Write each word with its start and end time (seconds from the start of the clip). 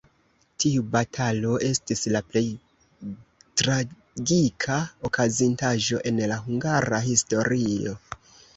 Tiu 0.63 0.83
batalo 0.93 1.51
estis 1.67 2.01
la 2.15 2.21
plej 2.29 2.43
tragika 3.63 4.79
okazintaĵo 5.11 6.03
en 6.13 6.21
la 6.35 6.43
hungara 6.49 7.05
historio. 7.13 7.99